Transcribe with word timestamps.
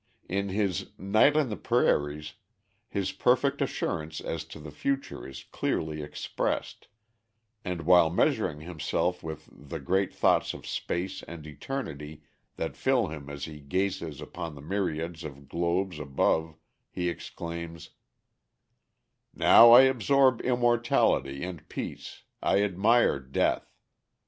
In 0.27 0.49
his 0.49 0.89
Night 0.97 1.37
on 1.37 1.49
the 1.49 1.55
Prairies 1.55 2.33
his 2.89 3.11
perfect 3.11 3.61
assurance 3.61 4.19
as 4.19 4.43
to 4.45 4.59
the 4.59 4.71
future 4.71 5.27
is 5.27 5.43
clearly 5.43 6.01
expressed, 6.01 6.87
and 7.63 7.83
while 7.83 8.09
measuring 8.09 8.61
himself 8.61 9.21
with 9.21 9.47
the 9.51 9.79
great 9.79 10.11
thoughts 10.11 10.55
of 10.55 10.65
space 10.65 11.21
and 11.27 11.45
eternity 11.45 12.23
that 12.55 12.75
fill 12.75 13.09
him 13.09 13.29
as 13.29 13.45
he 13.45 13.59
gazes 13.59 14.21
upon 14.21 14.55
the 14.55 14.59
myriads 14.61 15.23
of 15.23 15.47
globes 15.47 15.99
above, 15.99 16.55
he 16.89 17.07
exclaims: 17.07 17.91
"Now 19.35 19.69
I 19.71 19.81
absorb 19.81 20.41
immortality 20.41 21.43
and 21.43 21.69
peace, 21.69 22.23
I 22.41 22.63
admire 22.63 23.19
death.... 23.19 23.77